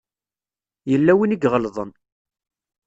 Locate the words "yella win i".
0.91-1.37